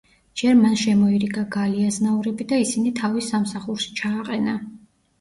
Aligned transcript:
ჯერ 0.41 0.53
მან 0.61 0.79
შემოირიგა 0.83 1.43
გალი 1.57 1.85
აზნაურები 1.91 2.49
და 2.55 2.61
ისინი 2.65 2.97
თავის 3.03 3.31
სამსახურში 3.37 3.97
ჩააყენა. 4.05 4.61